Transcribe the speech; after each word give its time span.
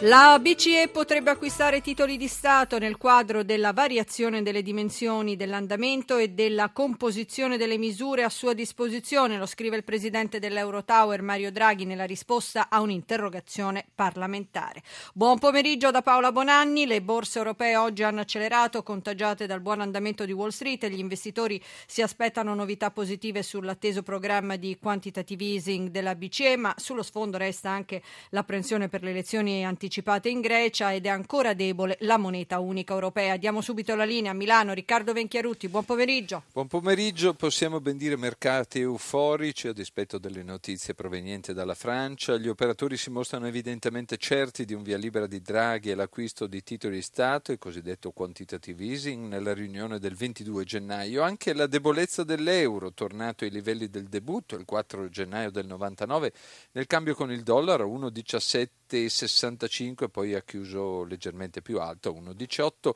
La 0.00 0.38
BCE 0.40 0.88
potrebbe 0.88 1.30
acquistare 1.30 1.80
titoli 1.80 2.16
di 2.16 2.26
Stato 2.26 2.78
nel 2.78 2.96
quadro 2.96 3.44
della 3.44 3.72
variazione 3.72 4.42
delle 4.42 4.60
dimensioni 4.60 5.36
dell'andamento 5.36 6.16
e 6.16 6.30
della 6.30 6.70
composizione 6.70 7.56
delle 7.56 7.78
misure 7.78 8.24
a 8.24 8.28
sua 8.28 8.54
disposizione, 8.54 9.38
lo 9.38 9.46
scrive 9.46 9.76
il 9.76 9.84
presidente 9.84 10.40
dell'Eurotower 10.40 11.22
Mario 11.22 11.52
Draghi 11.52 11.84
nella 11.84 12.04
risposta 12.04 12.68
a 12.68 12.80
un'interrogazione 12.80 13.86
parlamentare. 13.94 14.82
Buon 15.14 15.38
pomeriggio 15.38 15.92
da 15.92 16.02
Paola 16.02 16.32
Bonanni. 16.32 16.86
Le 16.86 17.00
borse 17.00 17.38
europee 17.38 17.76
oggi 17.76 18.02
hanno 18.02 18.20
accelerato, 18.20 18.82
contagiate 18.82 19.46
dal 19.46 19.60
buon 19.60 19.80
andamento 19.80 20.24
di 20.24 20.32
Wall 20.32 20.48
Street 20.48 20.82
e 20.84 20.90
gli 20.90 20.98
investitori 20.98 21.62
si 21.86 22.02
aspettano 22.02 22.52
novità 22.54 22.90
positive 22.90 23.44
sull'atteso 23.44 24.02
programma 24.02 24.56
di 24.56 24.76
quantitative 24.78 25.44
easing 25.44 25.88
della 25.88 26.16
BCE, 26.16 26.56
ma 26.56 26.74
sullo 26.76 27.04
sfondo 27.04 27.38
resta 27.38 27.70
anche 27.70 28.02
l'apprensione 28.30 28.88
per 28.88 29.02
le 29.02 29.10
elezioni 29.10 29.64
anticipate 29.64 29.83
anticipate 29.84 30.30
in 30.30 30.40
Grecia 30.40 30.94
ed 30.94 31.04
è 31.04 31.10
ancora 31.10 31.52
debole 31.52 31.96
la 32.00 32.16
moneta 32.16 32.58
unica 32.58 32.94
europea. 32.94 33.36
Diamo 33.36 33.60
subito 33.60 33.94
la 33.94 34.04
linea 34.04 34.30
a 34.30 34.34
Milano. 34.34 34.72
Riccardo 34.72 35.12
Venchiarutti, 35.12 35.68
buon 35.68 35.84
pomeriggio. 35.84 36.44
Buon 36.52 36.68
pomeriggio, 36.68 37.34
possiamo 37.34 37.80
ben 37.80 37.98
dire 37.98 38.16
mercati 38.16 38.80
euforici 38.80 39.68
a 39.68 39.72
dispetto 39.74 40.16
delle 40.16 40.42
notizie 40.42 40.94
provenienti 40.94 41.52
dalla 41.52 41.74
Francia. 41.74 42.38
Gli 42.38 42.48
operatori 42.48 42.96
si 42.96 43.10
mostrano 43.10 43.46
evidentemente 43.46 44.16
certi 44.16 44.64
di 44.64 44.72
un 44.72 44.82
via 44.82 44.96
libera 44.96 45.26
di 45.26 45.42
Draghi 45.42 45.90
e 45.90 45.94
l'acquisto 45.94 46.46
di 46.46 46.62
titoli 46.62 46.96
di 46.96 47.02
Stato, 47.02 47.52
il 47.52 47.58
cosiddetto 47.58 48.10
quantitative 48.12 48.84
easing, 48.84 49.26
nella 49.26 49.52
riunione 49.52 49.98
del 49.98 50.14
22 50.14 50.64
gennaio. 50.64 51.22
Anche 51.22 51.52
la 51.52 51.66
debolezza 51.66 52.24
dell'euro, 52.24 52.92
tornato 52.92 53.44
ai 53.44 53.50
livelli 53.50 53.90
del 53.90 54.04
debutto 54.04 54.56
il 54.56 54.64
4 54.64 55.10
gennaio 55.10 55.50
del 55.50 55.66
99, 55.66 56.32
nel 56.72 56.86
cambio 56.86 57.14
con 57.14 57.30
il 57.30 57.42
dollaro 57.42 57.86
1,1765 57.86 58.83
1,5 59.02 60.08
poi 60.08 60.34
ha 60.34 60.42
chiuso 60.42 61.04
leggermente 61.04 61.62
più 61.62 61.80
alto, 61.80 62.12
1,18 62.12 62.90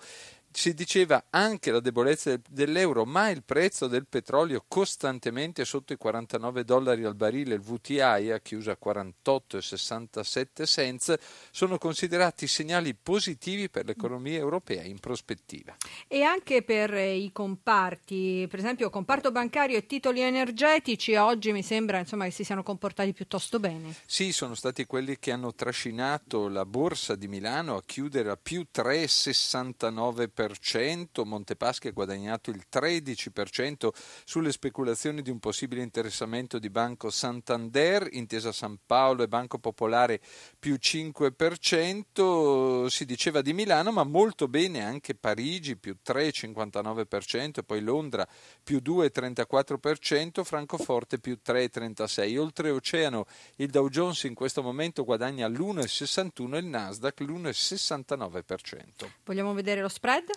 si 0.51 0.75
diceva 0.75 1.27
anche 1.31 1.71
la 1.71 1.81
debolezza 1.81 2.39
dell'euro, 2.49 3.05
ma 3.05 3.29
il 3.29 3.43
prezzo 3.45 3.87
del 3.87 4.07
petrolio 4.07 4.65
costantemente 4.67 5.65
sotto 5.65 5.93
i 5.93 5.97
49 5.97 6.65
dollari 6.65 7.05
al 7.05 7.15
barile, 7.15 7.55
il 7.55 7.61
VTI 7.61 8.31
ha 8.31 8.41
chiuso 8.41 8.71
a 8.71 8.79
48,67 8.83 10.65
cents, 10.65 11.15
sono 11.51 11.79
considerati 11.79 12.47
segnali 12.47 12.95
positivi 12.95 13.69
per 13.69 13.85
l'economia 13.85 14.39
europea 14.39 14.83
in 14.83 14.99
prospettiva. 14.99 15.77
E 16.07 16.23
anche 16.23 16.63
per 16.63 16.93
i 16.95 17.31
comparti, 17.33 18.47
per 18.49 18.59
esempio 18.59 18.91
comparto 18.91 19.31
bancario 19.31 19.77
e 19.77 19.87
titoli 19.87 20.21
energetici, 20.21 21.15
oggi 21.15 21.53
mi 21.53 21.63
sembra 21.63 21.99
insomma, 21.99 22.25
che 22.25 22.31
si 22.31 22.45
siano 22.45 22.63
comportati 22.63 23.13
piuttosto 23.13 23.61
bene. 23.61 23.95
Sì, 24.07 24.33
sono 24.33 24.55
stati 24.55 24.87
quelli 24.87 25.19
che 25.19 25.31
hanno 25.31 25.55
trascinato 25.55 26.49
la 26.49 26.65
borsa 26.65 27.15
di 27.15 27.29
Milano 27.29 27.77
a 27.77 27.83
chiudere 27.85 28.31
a 28.31 28.37
più 28.37 28.67
3,69%. 28.73 30.38
13%, 30.39 31.25
Montepaschi 31.25 31.89
ha 31.89 31.93
guadagnato 31.93 32.51
il 32.51 32.63
13% 32.71 33.89
sulle 34.25 34.53
speculazioni 34.53 35.23
di 35.23 35.31
un 35.31 35.41
possibile 35.41 35.83
interessamento 35.83 36.59
di 36.59 36.71
Banco 36.71 37.11
Santander, 37.11 38.09
Intesa 38.13 38.53
San 38.53 38.79
Paolo 38.87 39.25
e 39.25 39.29
Banco 39.29 39.59
Popolare 39.59 40.21
più 40.59 40.77
5%, 40.81 42.87
si 42.87 43.05
diceva 43.05 43.43
di 43.43 43.53
Milano, 43.53 43.91
ma 43.91 44.05
molto 44.05 44.47
bene 44.49 44.85
anche 44.85 45.15
Parigi 45.15 45.77
più 45.77 45.97
3,59%, 46.05 47.63
poi 47.65 47.81
Londra 47.81 48.27
più 48.63 48.81
2,34%, 48.85 50.45
Francoforte 50.45 51.19
più 51.19 51.39
3,36%. 51.45 52.37
Oltreoceano 52.39 53.27
il 53.57 53.69
Dow 53.69 53.89
Jones 53.89 54.23
in 54.25 54.35
questo 54.35 54.63
momento 54.63 55.05
guadagna 55.05 55.49
l'1,61% 55.49 56.55
e 56.55 56.59
il 56.59 56.67
Nasdaq 56.67 57.21
l'1,69%. 57.21 59.07
Vogliamo 59.25 59.55
vedere 59.55 59.81
lo 59.81 59.89
spread? 59.89 60.28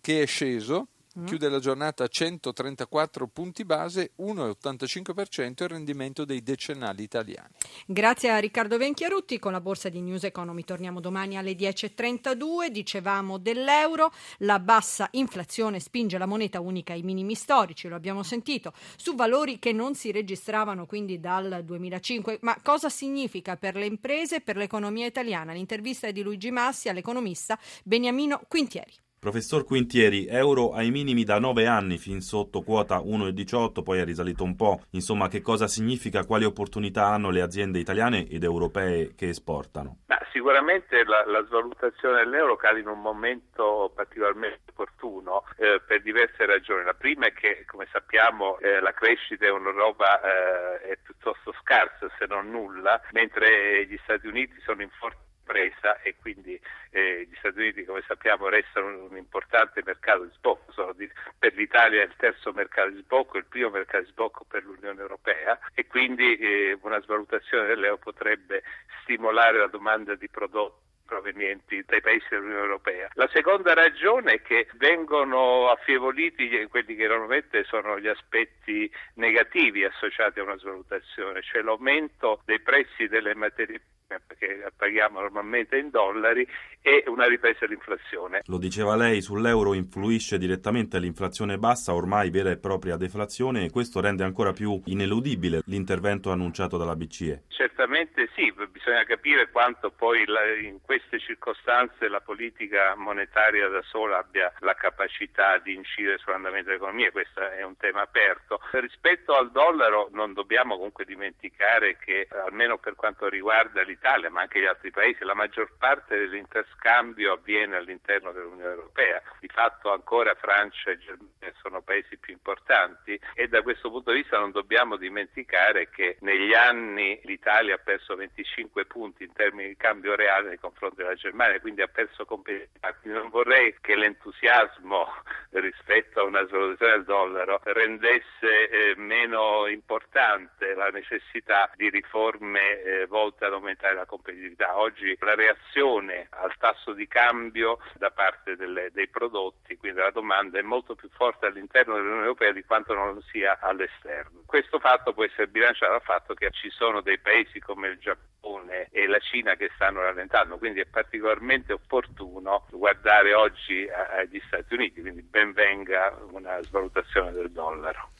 Che 0.00 0.22
è 0.22 0.26
sceso 0.26 0.88
Mm. 1.18 1.26
Chiude 1.26 1.50
la 1.50 1.58
giornata 1.58 2.04
a 2.04 2.08
134 2.08 3.26
punti 3.26 3.64
base, 3.66 4.12
1,85% 4.18 5.62
il 5.64 5.68
rendimento 5.68 6.24
dei 6.24 6.42
decennali 6.42 7.02
italiani. 7.02 7.50
Grazie 7.86 8.30
a 8.30 8.38
Riccardo 8.38 8.78
Venchiarutti 8.78 9.38
con 9.38 9.52
la 9.52 9.60
borsa 9.60 9.90
di 9.90 10.00
News 10.00 10.24
Economy. 10.24 10.64
Torniamo 10.64 11.00
domani 11.00 11.36
alle 11.36 11.52
10.32. 11.52 12.68
Dicevamo 12.68 13.36
dell'euro, 13.36 14.10
la 14.38 14.58
bassa 14.58 15.08
inflazione 15.12 15.80
spinge 15.80 16.16
la 16.16 16.24
moneta 16.24 16.60
unica 16.60 16.94
ai 16.94 17.02
minimi 17.02 17.34
storici, 17.34 17.88
lo 17.88 17.96
abbiamo 17.96 18.22
sentito, 18.22 18.72
su 18.96 19.14
valori 19.14 19.58
che 19.58 19.72
non 19.72 19.94
si 19.94 20.12
registravano 20.12 20.86
quindi 20.86 21.20
dal 21.20 21.62
2005. 21.62 22.38
Ma 22.40 22.56
cosa 22.62 22.88
significa 22.88 23.56
per 23.58 23.76
le 23.76 23.84
imprese 23.84 24.36
e 24.36 24.40
per 24.40 24.56
l'economia 24.56 25.04
italiana? 25.04 25.52
L'intervista 25.52 26.06
è 26.06 26.12
di 26.12 26.22
Luigi 26.22 26.50
Massi 26.50 26.88
all'economista 26.88 27.58
Beniamino 27.84 28.40
Quintieri. 28.48 29.01
Professor 29.22 29.64
Quintieri, 29.64 30.26
euro 30.26 30.72
ai 30.72 30.90
minimi 30.90 31.22
da 31.22 31.38
9 31.38 31.68
anni, 31.68 31.96
fin 31.96 32.20
sotto 32.20 32.62
quota 32.62 32.96
1,18, 32.96 33.84
poi 33.84 34.00
è 34.00 34.04
risalito 34.04 34.42
un 34.42 34.56
po'. 34.56 34.80
Insomma, 34.90 35.28
che 35.28 35.40
cosa 35.40 35.68
significa, 35.68 36.26
quali 36.26 36.44
opportunità 36.44 37.06
hanno 37.06 37.30
le 37.30 37.40
aziende 37.40 37.78
italiane 37.78 38.26
ed 38.28 38.42
europee 38.42 39.14
che 39.14 39.28
esportano? 39.28 39.98
Ma 40.08 40.18
sicuramente 40.32 41.04
la, 41.04 41.22
la, 41.24 41.44
svalutazione 41.46 42.24
dell'euro 42.24 42.56
cade 42.56 42.80
in 42.80 42.88
un 42.88 43.00
momento 43.00 43.92
particolarmente 43.94 44.62
opportuno 44.70 45.44
eh, 45.56 45.80
per 45.86 46.02
diverse 46.02 46.44
ragioni. 46.44 46.82
La 46.82 46.94
prima 46.94 47.26
è 47.26 47.32
che, 47.32 47.62
come 47.64 47.86
sappiamo, 47.92 48.58
eh, 48.58 48.80
la 48.80 48.92
crescita 48.92 49.46
in 49.46 49.52
Europa 49.52 50.20
eh, 50.20 50.80
è 50.80 50.98
piuttosto 51.00 51.54
scarsa, 51.60 52.10
se 52.18 52.26
non 52.26 52.50
nulla, 52.50 53.00
mentre 53.12 53.86
gli 53.86 54.00
Stati 54.02 54.26
Uniti 54.26 54.60
sono 54.64 54.82
in 54.82 54.90
forte 54.98 55.30
presa 55.44 56.00
e 56.00 56.14
quindi 56.20 56.58
eh, 56.90 57.26
gli 57.28 57.34
Stati 57.36 57.58
Uniti 57.58 57.84
come 57.84 58.02
sappiamo 58.06 58.48
restano 58.48 59.04
un 59.04 59.16
importante 59.16 59.82
mercato 59.84 60.24
di 60.24 60.32
sbocco, 60.34 60.92
di, 60.94 61.10
per 61.38 61.54
l'Italia 61.54 62.02
il 62.02 62.14
terzo 62.16 62.52
mercato 62.52 62.90
di 62.90 63.00
sbocco, 63.00 63.38
il 63.38 63.46
primo 63.46 63.70
mercato 63.70 64.04
di 64.04 64.10
sbocco 64.10 64.44
per 64.44 64.64
l'Unione 64.64 65.00
Europea 65.00 65.58
e 65.74 65.86
quindi 65.86 66.36
eh, 66.36 66.78
una 66.82 67.00
svalutazione 67.00 67.66
dell'euro 67.66 67.98
potrebbe 67.98 68.62
stimolare 69.02 69.58
la 69.58 69.68
domanda 69.68 70.14
di 70.14 70.28
prodotti 70.28 70.90
provenienti 71.12 71.82
dai 71.84 72.00
paesi 72.00 72.24
dell'Unione 72.30 72.62
Europea. 72.62 73.10
La 73.14 73.28
seconda 73.30 73.74
ragione 73.74 74.34
è 74.34 74.42
che 74.42 74.68
vengono 74.76 75.68
affievoliti 75.68 76.66
quelli 76.70 76.94
che 76.94 77.06
normalmente 77.06 77.64
sono 77.64 77.98
gli 78.00 78.08
aspetti 78.08 78.90
negativi 79.16 79.84
associati 79.84 80.40
a 80.40 80.44
una 80.44 80.56
svalutazione, 80.56 81.42
cioè 81.42 81.60
l'aumento 81.60 82.40
dei 82.46 82.60
prezzi 82.60 83.08
delle 83.08 83.34
materie 83.34 83.78
prime 83.78 83.91
perché 84.24 84.70
paghiamo 84.76 85.20
normalmente 85.20 85.78
in 85.78 85.90
dollari, 85.90 86.46
e 86.84 87.04
una 87.06 87.26
ripresa 87.26 87.58
dell'inflazione. 87.60 88.42
Lo 88.46 88.58
diceva 88.58 88.96
lei, 88.96 89.20
sull'euro 89.20 89.72
influisce 89.74 90.36
direttamente 90.36 90.98
l'inflazione 90.98 91.56
bassa, 91.56 91.94
ormai 91.94 92.30
vera 92.30 92.50
e 92.50 92.58
propria 92.58 92.96
deflazione, 92.96 93.64
e 93.64 93.70
questo 93.70 94.00
rende 94.00 94.24
ancora 94.24 94.52
più 94.52 94.80
ineludibile 94.86 95.62
l'intervento 95.66 96.30
annunciato 96.30 96.76
dalla 96.76 96.96
BCE. 96.96 97.44
Certamente 97.48 98.28
sì, 98.34 98.52
bisogna 98.70 99.04
capire 99.04 99.48
quanto 99.50 99.90
poi 99.90 100.24
in 100.62 100.80
queste 100.82 101.20
circostanze 101.20 102.08
la 102.08 102.20
politica 102.20 102.94
monetaria 102.96 103.68
da 103.68 103.82
sola 103.82 104.18
abbia 104.18 104.52
la 104.58 104.74
capacità 104.74 105.58
di 105.58 105.74
incidere 105.74 106.18
sull'andamento 106.18 106.68
dell'economia, 106.68 107.12
questo 107.12 107.40
è 107.48 107.62
un 107.62 107.76
tema 107.76 108.02
aperto. 108.02 108.60
Rispetto 108.72 109.34
al 109.36 109.52
dollaro 109.52 110.08
non 110.12 110.32
dobbiamo 110.32 110.74
comunque 110.74 111.04
dimenticare 111.04 111.96
che 111.96 112.26
almeno 112.44 112.78
per 112.78 112.96
quanto 112.96 113.28
riguarda 113.28 113.82
l'Italia 113.82 114.01
l'Italia 114.02 114.30
ma 114.30 114.40
anche 114.40 114.60
gli 114.60 114.66
altri 114.66 114.90
paesi, 114.90 115.22
la 115.22 115.34
maggior 115.34 115.76
parte 115.78 116.18
dell'interscambio 116.18 117.34
avviene 117.34 117.76
all'interno 117.76 118.32
dell'Unione 118.32 118.74
Europea. 118.74 119.22
Di 119.38 119.46
fatto 119.46 119.92
ancora 119.92 120.34
Francia 120.34 120.90
e 120.90 120.98
Germania 120.98 121.52
sono 121.62 121.82
paesi 121.82 122.16
più 122.16 122.32
importanti 122.32 123.18
e 123.34 123.46
da 123.46 123.62
questo 123.62 123.90
punto 123.90 124.10
di 124.10 124.22
vista 124.22 124.38
non 124.38 124.50
dobbiamo 124.50 124.96
dimenticare 124.96 125.88
che 125.88 126.16
negli 126.20 126.52
anni 126.52 127.20
l'Italia 127.24 127.76
ha 127.76 127.78
perso 127.78 128.16
25 128.16 128.86
punti 128.86 129.22
in 129.22 129.32
termini 129.32 129.68
di 129.68 129.76
cambio 129.76 130.16
reale 130.16 130.48
nei 130.48 130.58
confronti 130.58 130.96
della 130.96 131.14
Germania, 131.14 131.60
quindi 131.60 131.82
ha 131.82 131.88
perso 131.88 132.24
competitività. 132.24 132.96
Non 133.02 133.28
vorrei 133.28 133.76
che 133.80 133.94
l'entusiasmo 133.94 135.06
rispetto 135.50 136.20
a 136.20 136.24
una 136.24 136.44
svalutazione 136.46 136.92
del 136.92 137.04
dollaro 137.04 137.60
rendesse 137.62 138.68
eh, 138.68 138.94
meno 138.96 139.68
importante 139.68 140.74
la 140.74 140.88
necessità 140.88 141.70
di 141.76 141.88
riforme 141.88 142.82
eh, 142.82 143.06
volte 143.06 143.44
ad 143.44 143.52
aumentare 143.52 143.91
aumentare 143.92 143.94
la 143.94 144.06
competitività. 144.06 144.78
Oggi 144.78 145.16
la 145.20 145.34
reazione 145.34 146.26
al 146.30 146.54
tasso 146.58 146.92
di 146.92 147.06
cambio 147.06 147.78
da 147.94 148.10
parte 148.10 148.56
delle, 148.56 148.90
dei 148.92 149.08
prodotti, 149.08 149.76
quindi 149.76 150.00
la 150.00 150.10
domanda, 150.10 150.58
è 150.58 150.62
molto 150.62 150.94
più 150.94 151.08
forte 151.10 151.46
all'interno 151.46 151.94
dell'Unione 151.94 152.22
Europea 152.22 152.52
di 152.52 152.64
quanto 152.64 152.94
non 152.94 153.20
sia 153.30 153.58
all'esterno. 153.60 154.42
Questo 154.46 154.78
fatto 154.78 155.12
può 155.12 155.24
essere 155.24 155.46
bilanciato 155.46 155.92
dal 155.92 156.02
fatto 156.02 156.34
che 156.34 156.50
ci 156.50 156.70
sono 156.70 157.00
dei 157.00 157.18
paesi 157.18 157.60
come 157.60 157.88
il 157.88 157.98
Giappone 157.98 158.88
e 158.90 159.06
la 159.06 159.18
Cina 159.18 159.54
che 159.54 159.70
stanno 159.74 160.00
rallentando, 160.00 160.58
quindi 160.58 160.80
è 160.80 160.86
particolarmente 160.86 161.72
opportuno 161.72 162.66
guardare 162.70 163.34
oggi 163.34 163.88
agli 163.88 164.40
Stati 164.46 164.74
Uniti, 164.74 165.00
quindi 165.00 165.22
ben 165.22 165.52
venga 165.52 166.16
una 166.30 166.60
svalutazione 166.62 167.32
del 167.32 167.50
dollaro. 167.50 168.10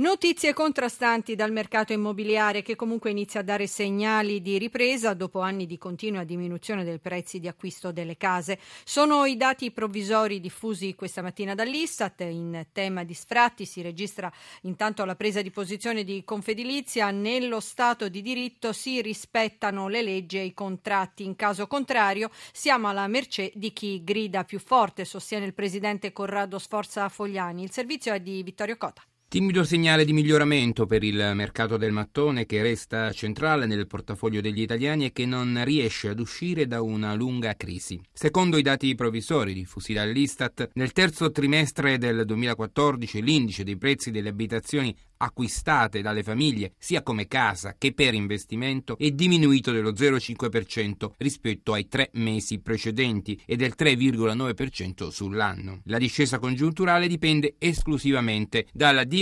Notizie 0.00 0.54
contrastanti 0.54 1.34
dal 1.34 1.52
mercato 1.52 1.92
immobiliare 1.92 2.62
che 2.62 2.74
comunque 2.74 3.10
inizia 3.10 3.40
a 3.40 3.42
dare 3.42 3.66
segnali 3.66 4.40
di 4.40 4.56
ripresa 4.56 5.12
dopo 5.12 5.40
anni 5.40 5.66
di 5.66 5.76
continua 5.76 6.24
diminuzione 6.24 6.84
dei 6.84 6.98
prezzi 6.98 7.38
di 7.38 7.48
acquisto 7.48 7.92
delle 7.92 8.16
case. 8.16 8.58
Sono 8.82 9.26
i 9.26 9.36
dati 9.36 9.70
provvisori 9.72 10.40
diffusi 10.40 10.94
questa 10.94 11.20
mattina 11.20 11.54
dall'Istat. 11.54 12.22
In 12.22 12.68
tema 12.72 13.04
di 13.04 13.12
sfratti 13.12 13.66
si 13.66 13.82
registra 13.82 14.32
intanto 14.62 15.04
la 15.04 15.16
presa 15.16 15.42
di 15.42 15.50
posizione 15.50 16.02
di 16.02 16.24
Confedilizia. 16.24 17.10
Nello 17.10 17.60
Stato 17.60 18.08
di 18.08 18.22
diritto 18.22 18.72
si 18.72 19.02
rispettano 19.02 19.88
le 19.88 20.00
leggi 20.00 20.38
e 20.38 20.44
i 20.44 20.54
contratti. 20.54 21.24
In 21.24 21.36
caso 21.36 21.66
contrario 21.66 22.30
siamo 22.52 22.88
alla 22.88 23.06
mercé 23.06 23.52
di 23.54 23.70
chi 23.74 24.02
grida 24.02 24.44
più 24.44 24.60
forte, 24.60 25.04
sostiene 25.04 25.44
il 25.44 25.52
presidente 25.52 26.10
Corrado 26.10 26.58
Sforza 26.58 27.06
Fogliani. 27.10 27.62
Il 27.62 27.70
servizio 27.70 28.14
è 28.14 28.20
di 28.20 28.42
Vittorio 28.42 28.78
Cota. 28.78 29.04
Timido 29.30 29.62
segnale 29.62 30.04
di 30.04 30.12
miglioramento 30.12 30.86
per 30.86 31.04
il 31.04 31.30
mercato 31.34 31.76
del 31.76 31.92
mattone 31.92 32.46
che 32.46 32.62
resta 32.62 33.12
centrale 33.12 33.64
nel 33.64 33.86
portafoglio 33.86 34.40
degli 34.40 34.60
italiani 34.60 35.04
e 35.04 35.12
che 35.12 35.24
non 35.24 35.62
riesce 35.64 36.08
ad 36.08 36.18
uscire 36.18 36.66
da 36.66 36.82
una 36.82 37.14
lunga 37.14 37.54
crisi. 37.54 38.00
Secondo 38.12 38.56
i 38.56 38.62
dati 38.62 38.92
provvisori 38.96 39.54
diffusi 39.54 39.92
dall'Istat, 39.92 40.70
nel 40.72 40.90
terzo 40.90 41.30
trimestre 41.30 41.96
del 41.96 42.24
2014 42.24 43.22
l'indice 43.22 43.62
dei 43.62 43.76
prezzi 43.76 44.10
delle 44.10 44.30
abitazioni 44.30 44.92
acquistate 45.18 46.00
dalle 46.00 46.22
famiglie 46.22 46.72
sia 46.78 47.02
come 47.02 47.28
casa 47.28 47.76
che 47.78 47.92
per 47.92 48.14
investimento 48.14 48.96
è 48.98 49.10
diminuito 49.10 49.70
dello 49.70 49.92
0,5% 49.92 51.10
rispetto 51.18 51.72
ai 51.72 51.86
tre 51.86 52.10
mesi 52.14 52.58
precedenti 52.58 53.40
e 53.46 53.54
del 53.54 53.74
3,9% 53.78 55.08
sull'anno. 55.08 55.82
La 55.84 55.98
discesa 55.98 56.40
congiunturale 56.40 57.06
dipende 57.06 57.54
esclusivamente 57.58 58.66
dalla 58.72 59.04
diminuzione 59.04 59.18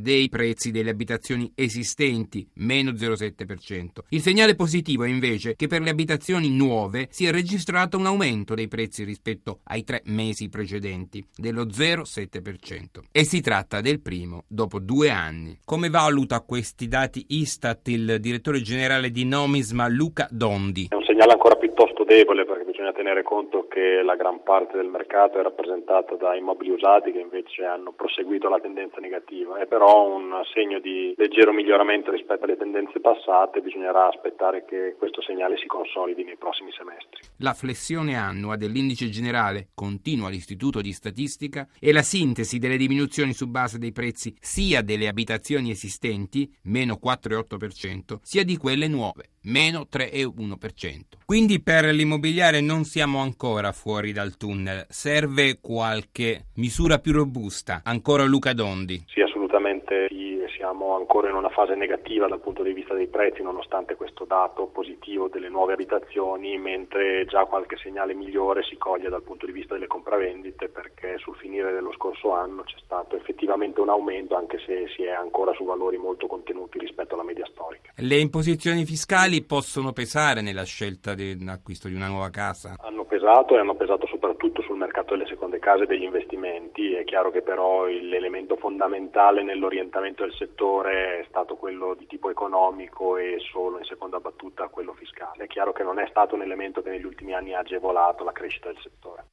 dei 0.00 0.28
prezzi 0.28 0.70
delle 0.70 0.90
abitazioni 0.90 1.50
esistenti, 1.54 2.48
meno 2.54 2.92
0,7%. 2.92 4.04
Il 4.08 4.20
segnale 4.22 4.54
positivo 4.54 5.04
è 5.04 5.08
invece 5.08 5.54
che 5.56 5.66
per 5.66 5.82
le 5.82 5.90
abitazioni 5.90 6.50
nuove 6.50 7.08
si 7.10 7.26
è 7.26 7.30
registrato 7.30 7.98
un 7.98 8.06
aumento 8.06 8.54
dei 8.54 8.68
prezzi 8.68 9.04
rispetto 9.04 9.60
ai 9.64 9.84
tre 9.84 10.02
mesi 10.06 10.48
precedenti, 10.48 11.24
dello 11.36 11.66
0,7%. 11.66 13.02
E 13.12 13.24
si 13.24 13.40
tratta 13.40 13.80
del 13.80 14.00
primo 14.00 14.44
dopo 14.46 14.78
due 14.78 15.10
anni. 15.10 15.58
Come 15.64 15.90
valuta 15.90 16.40
questi 16.40 16.88
dati 16.88 17.24
Istat 17.28 17.88
il 17.88 18.18
direttore 18.20 18.60
generale 18.62 19.10
di 19.10 19.24
Nomisma 19.24 19.88
Luca 19.88 20.28
Dondi? 20.30 20.86
È 20.88 20.94
un 20.94 21.04
segnale 21.04 21.32
ancora 21.32 21.56
piuttosto 21.56 21.89
debole 22.10 22.44
perché 22.44 22.64
bisogna 22.64 22.92
tenere 22.92 23.22
conto 23.22 23.68
che 23.68 24.02
la 24.02 24.16
gran 24.16 24.42
parte 24.42 24.76
del 24.76 24.88
mercato 24.88 25.38
è 25.38 25.42
rappresentata 25.42 26.16
da 26.16 26.34
immobili 26.34 26.70
usati 26.70 27.12
che 27.12 27.20
invece 27.20 27.64
hanno 27.64 27.92
proseguito 27.92 28.48
la 28.48 28.58
tendenza 28.58 28.98
negativa. 28.98 29.58
È 29.58 29.66
però 29.66 30.08
un 30.08 30.42
segno 30.52 30.80
di 30.80 31.14
leggero 31.16 31.52
miglioramento 31.52 32.10
rispetto 32.10 32.46
alle 32.46 32.56
tendenze 32.56 32.98
passate, 32.98 33.60
bisognerà 33.60 34.08
aspettare 34.08 34.64
che 34.64 34.96
questo 34.98 35.22
segnale 35.22 35.56
si 35.58 35.68
consolidi 35.68 36.24
nei 36.24 36.36
prossimi 36.36 36.72
semestri. 36.72 37.29
La 37.42 37.54
flessione 37.54 38.16
annua 38.16 38.56
dell'indice 38.56 39.08
generale, 39.08 39.68
continua 39.74 40.28
l'Istituto 40.28 40.82
di 40.82 40.92
Statistica, 40.92 41.66
è 41.78 41.90
la 41.90 42.02
sintesi 42.02 42.58
delle 42.58 42.76
diminuzioni 42.76 43.32
su 43.32 43.46
base 43.46 43.78
dei 43.78 43.92
prezzi 43.92 44.34
sia 44.38 44.82
delle 44.82 45.08
abitazioni 45.08 45.70
esistenti, 45.70 46.52
meno 46.64 46.98
4,8%, 47.02 48.18
sia 48.20 48.44
di 48.44 48.58
quelle 48.58 48.88
nuove, 48.88 49.30
meno 49.44 49.86
3,1%. 49.90 51.00
Quindi 51.24 51.62
per 51.62 51.86
l'immobiliare 51.86 52.60
non 52.60 52.84
siamo 52.84 53.20
ancora 53.20 53.72
fuori 53.72 54.12
dal 54.12 54.36
tunnel, 54.36 54.84
serve 54.90 55.60
qualche 55.62 56.48
misura 56.56 56.98
più 56.98 57.12
robusta. 57.12 57.80
Ancora 57.84 58.24
Luca 58.24 58.52
Dondi. 58.52 59.02
Sì, 59.06 59.22
assolutamente 59.22 60.08
sì 60.10 60.29
siamo 60.60 60.94
ancora 60.94 61.30
in 61.30 61.36
una 61.36 61.48
fase 61.48 61.74
negativa 61.74 62.28
dal 62.28 62.38
punto 62.38 62.62
di 62.62 62.74
vista 62.74 62.92
dei 62.92 63.06
prezzi 63.06 63.40
nonostante 63.40 63.94
questo 63.94 64.26
dato 64.26 64.66
positivo 64.66 65.28
delle 65.28 65.48
nuove 65.48 65.72
abitazioni, 65.72 66.58
mentre 66.58 67.24
già 67.24 67.46
qualche 67.46 67.78
segnale 67.78 68.12
migliore 68.12 68.62
si 68.64 68.76
coglie 68.76 69.08
dal 69.08 69.22
punto 69.22 69.46
di 69.46 69.52
vista 69.52 69.72
delle 69.72 69.86
compravendite 69.86 70.68
perché 70.68 71.16
sul 71.16 71.34
finire 71.36 71.72
dello 71.72 71.92
scorso 71.92 72.32
anno 72.32 72.62
c'è 72.64 72.76
stato 72.84 73.16
effettivamente 73.16 73.80
un 73.80 73.88
aumento 73.88 74.36
anche 74.36 74.58
se 74.66 74.86
si 74.94 75.02
è 75.02 75.12
ancora 75.12 75.54
su 75.54 75.64
valori 75.64 75.96
molto 75.96 76.26
contenuti 76.26 76.78
rispetto 76.78 77.14
alla 77.14 77.24
media 77.24 77.46
storica. 77.46 77.92
Le 77.96 78.16
imposizioni 78.16 78.84
fiscali 78.84 79.42
possono 79.42 79.92
pesare 79.92 80.42
nella 80.42 80.64
scelta 80.64 81.14
dell'acquisto 81.14 81.88
di 81.88 81.94
una 81.94 82.08
nuova 82.08 82.28
casa? 82.28 82.76
Hanno 82.80 83.04
pesato 83.04 83.54
e 83.54 83.60
hanno 83.60 83.76
pesato 83.76 84.06
soprattutto 84.06 84.60
sul 84.60 84.76
mercato 84.76 85.14
delle 85.16 85.26
seconde 85.26 85.58
case 85.58 85.84
e 85.84 85.86
degli 85.86 86.02
investimenti. 86.02 86.92
È 86.92 87.04
chiaro 87.04 87.30
che 87.30 87.40
però 87.40 87.86
l'elemento 87.86 88.56
fondamentale 88.56 89.42
nell'orientamento 89.42 90.22
del 90.22 90.34
settore 90.50 91.20
è 91.20 91.26
stato 91.28 91.56
quello 91.56 91.94
di 91.94 92.06
tipo 92.06 92.28
economico 92.28 93.16
e 93.16 93.38
solo 93.52 93.78
in 93.78 93.84
seconda 93.84 94.18
battuta 94.18 94.68
quello 94.68 94.92
fiscale. 94.92 95.44
È 95.44 95.46
chiaro 95.46 95.72
che 95.72 95.82
non 95.82 95.98
è 95.98 96.06
stato 96.10 96.34
un 96.34 96.42
elemento 96.42 96.82
che 96.82 96.90
negli 96.90 97.04
ultimi 97.04 97.32
anni 97.32 97.54
ha 97.54 97.60
agevolato 97.60 98.24
la 98.24 98.32
crescita 98.32 98.68
del 98.68 98.80
settore. 98.82 99.26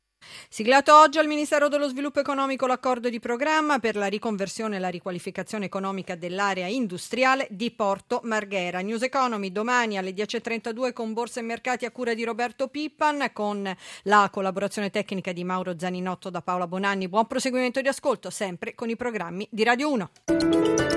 Siglato 0.50 0.96
oggi 0.96 1.20
al 1.20 1.28
Ministero 1.28 1.68
dello 1.68 1.88
Sviluppo 1.88 2.20
Economico 2.20 2.66
l'accordo 2.66 3.10
di 3.10 3.20
programma 3.20 3.80
per 3.80 3.96
la 3.96 4.08
riconversione 4.08 4.78
e 4.78 4.80
la 4.80 4.90
riqualificazione 4.90 5.66
economica 5.66 6.16
dell'area 6.16 6.68
industriale 6.68 7.48
di 7.52 7.72
Porto 7.72 8.22
Marghera. 8.24 8.80
News 8.80 9.04
Economy 9.04 9.52
domani 9.52 9.98
alle 9.98 10.12
10.32 10.12 10.94
con 10.94 11.14
Borsa 11.14 11.40
e 11.40 11.44
Mercati 11.44 11.86
a 11.86 11.92
cura 11.92 12.14
di 12.14 12.24
Roberto 12.24 12.68
Pippan 12.68 13.30
con 13.32 13.74
la 14.04 14.30
collaborazione 14.32 14.90
tecnica 14.90 15.32
di 15.32 15.44
Mauro 15.44 15.78
Zaninotto 15.78 16.30
da 16.30 16.42
Paola 16.42 16.68
Bonanni. 16.68 17.08
Buon 17.08 17.28
proseguimento 17.28 17.80
di 17.82 17.88
ascolto 17.88 18.30
sempre 18.30 18.74
con 18.74 18.90
i 18.90 18.96
programmi 18.96 19.48
di 19.52 19.64
Radio 19.64 19.92
1. 19.92 20.97